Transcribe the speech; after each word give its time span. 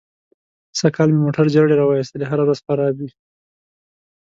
سږ 0.79 0.91
کال 0.95 1.09
مې 1.13 1.19
موټر 1.25 1.45
جرړې 1.55 1.75
را 1.77 1.85
و 1.85 1.95
ایستلې. 1.99 2.25
هره 2.27 2.43
ورځ 2.43 2.59
خراب 2.65 2.95
وي. 2.99 3.09